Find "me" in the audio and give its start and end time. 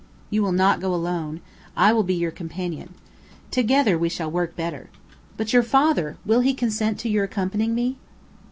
7.75-7.97